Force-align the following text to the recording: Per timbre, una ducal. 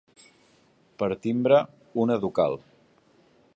Per 1.03 1.09
timbre, 1.27 1.59
una 2.05 2.19
ducal. 2.27 2.59